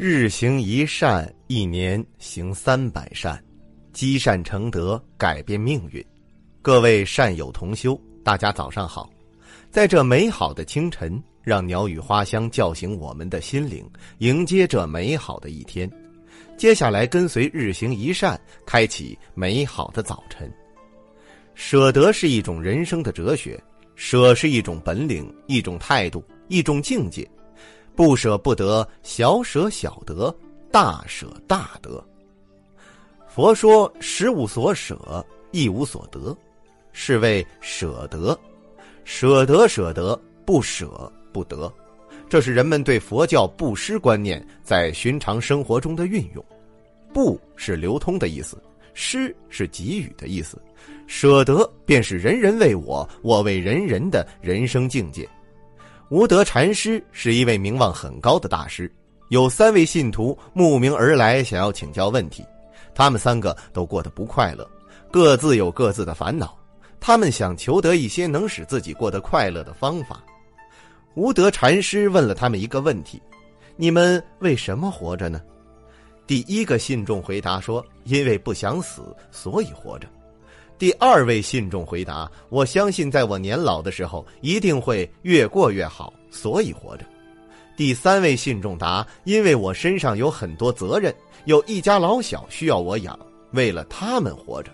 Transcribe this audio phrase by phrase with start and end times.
[0.00, 3.36] 日行一善，一年行三百善，
[3.92, 6.00] 积善成德，改变命运。
[6.62, 9.10] 各位善友同修，大家早上好！
[9.72, 13.84] 在这美好的清晨，让鸟语花香叫醒我们的心灵，
[14.18, 15.90] 迎接这美好的一天。
[16.56, 20.48] 接下来，跟随日行一善，开启美好的早晨。
[21.56, 23.60] 舍得是一种人生的哲学，
[23.96, 27.28] 舍是一种本领，一种态度，一种境界。
[27.98, 30.32] 不舍不得，小舍小得，
[30.70, 32.00] 大舍大得。
[33.26, 36.32] 佛说：“十无所舍，一无所得，
[36.92, 38.38] 是谓舍得。
[39.02, 41.68] 舍得舍得，不舍不得。”
[42.30, 46.44] 这是人们对佛教布施观念在寻常生活中的运用。
[47.12, 48.62] 布是流通的意思，
[48.94, 50.56] 施是给予的意思，
[51.08, 55.28] 舍得便是人人为我，我为人人的人生境界。
[56.10, 58.90] 无德禅师是一位名望很高的大师，
[59.28, 62.42] 有三位信徒慕名而来，想要请教问题。
[62.94, 64.68] 他们三个都过得不快乐，
[65.12, 66.56] 各自有各自的烦恼。
[66.98, 70.24] 他们想求得一些能使自己过得快乐的方法。
[71.14, 73.20] 无德禅师问了他们一个问题
[73.76, 75.42] ：“你们为什么活着呢？”
[76.26, 80.08] 第一个信众回答说：“因为不想死，所以活着。”
[80.78, 87.04] 第二位信众回答：“我相信，在我年老的时候，一定会越过越好，所以活着。”
[87.76, 91.12] 第三位信众答：“因为我身上有很多责任，
[91.46, 93.18] 有一家老小需要我养，
[93.50, 94.70] 为了他们活着。”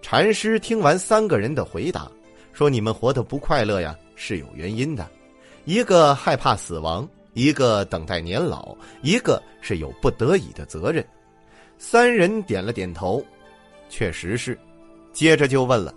[0.00, 2.10] 禅师听完三个人的回答，
[2.54, 5.06] 说：“你们活得不快乐呀，是有原因的。
[5.66, 11.06] 一个害怕死亡，一个等待年老，一个是有不得已的责任。”
[11.76, 13.22] 三人点了点头，
[13.90, 14.58] 确实是。
[15.12, 15.94] 接着就问了：“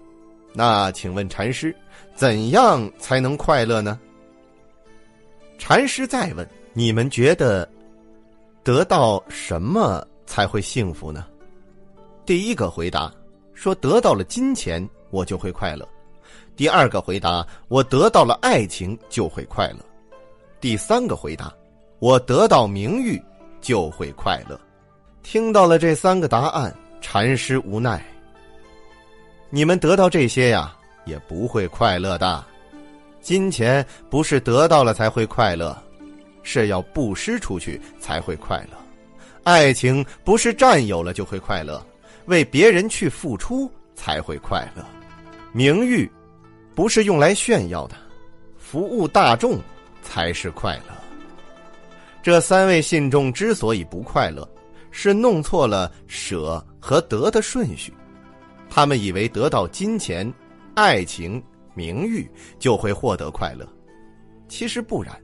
[0.53, 1.75] 那请问禅师，
[2.15, 3.99] 怎样才能快乐呢？”
[5.57, 7.67] 禅师再问：“你们觉得
[8.63, 11.25] 得到什么才会幸福呢？”
[12.25, 13.13] 第一个回答
[13.53, 15.87] 说：“得到了金钱，我就会快乐。”
[16.55, 19.79] 第二个回答：“我得到了爱情就会快乐。”
[20.59, 21.53] 第三个回答
[21.99, 23.21] ：“我得到名誉
[23.61, 24.59] 就会快乐。”
[25.21, 28.03] 听到了这三个答案，禅师无奈。
[29.49, 30.75] 你们得到这些呀，
[31.05, 32.43] 也不会快乐的。
[33.21, 35.75] 金钱不是得到了才会快乐，
[36.43, 38.77] 是要布施出去才会快乐。
[39.43, 41.83] 爱情不是占有了就会快乐，
[42.25, 44.85] 为别人去付出才会快乐。
[45.53, 46.09] 名誉
[46.73, 47.95] 不是用来炫耀的，
[48.57, 49.59] 服务大众
[50.01, 50.93] 才是快乐。
[52.21, 54.47] 这三位信众之所以不快乐，
[54.91, 57.93] 是弄错了舍和得的顺序。
[58.75, 60.29] 他们以为得到金钱、
[60.73, 61.41] 爱情、
[61.75, 63.65] 名誉就会获得快乐，
[64.49, 65.17] 其实不然。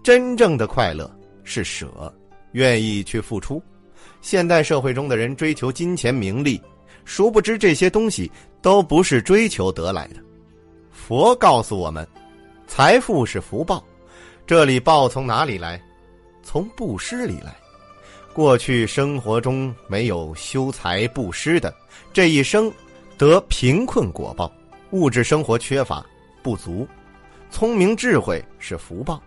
[0.00, 1.12] 真正的快乐
[1.42, 2.14] 是舍，
[2.52, 3.60] 愿意去付出。
[4.20, 6.62] 现代社会中的人追求金钱、名利，
[7.04, 8.30] 殊不知这些东西
[8.62, 10.22] 都不是追求得来的。
[10.92, 12.06] 佛告诉我们，
[12.68, 13.84] 财富是福报，
[14.46, 15.82] 这里报从哪里来？
[16.44, 17.56] 从布施里来。
[18.38, 21.74] 过去生活中没有修财布施的，
[22.12, 22.72] 这一生
[23.16, 24.48] 得贫困果报，
[24.92, 26.06] 物质生活缺乏
[26.40, 26.86] 不足。
[27.50, 29.20] 聪明智慧是福报，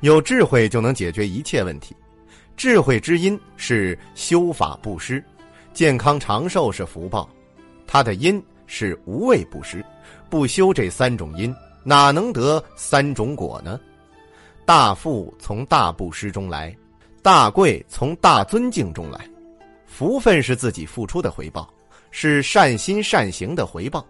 [0.00, 1.94] 有智慧就能解决一切问题。
[2.56, 5.22] 智慧之因是修法布施，
[5.74, 7.28] 健康长寿是福报，
[7.86, 9.84] 它的因是无畏布施。
[10.30, 13.78] 不修这三种因，哪能得三种果呢？
[14.64, 16.74] 大富从大布施中来。
[17.24, 19.18] 大贵从大尊敬中来，
[19.86, 21.66] 福分是自己付出的回报，
[22.10, 24.04] 是善心善行的回报。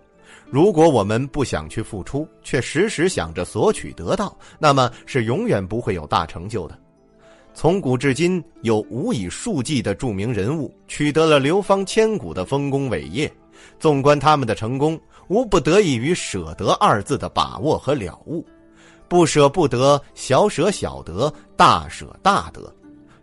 [0.50, 6.76] 如果我们不想去付出，却时时想着索取得到，那么是永远不会有大成就的。
[7.54, 13.32] 从古至今，有无以数计的著名人物取得了流芳千古的丰功伟业。
[13.78, 18.44] 纵观他们的成功，无不得益于“舍得”二字的把握和了悟。
[19.06, 22.74] 不舍不得，小舍小得，大舍大得。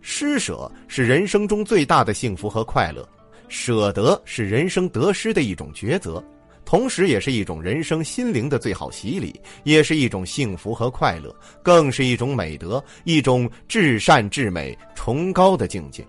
[0.02, 3.08] 施舍是人生中最大的幸福和快乐，
[3.48, 6.24] 舍得是人生得失的一种抉择，
[6.66, 16.06] 同时也是一种人生心灵的最好洗礼，也是一种幸福和快乐，更是一种美德，一种至善至美、崇高的境界。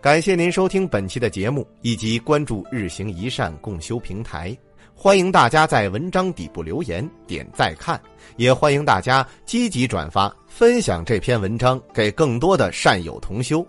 [0.00, 4.56] 感谢您收听本期的节目，以及关注“日行一善共修平台”。
[4.94, 8.00] 欢迎大家在文章底部留言点赞看，
[8.36, 13.66] 也欢迎大家积极转发分享这篇文章给更多的善友同修。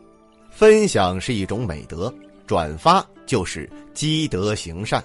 [0.50, 2.14] 分享是一种美德，
[2.46, 5.02] 转发就是积德行善。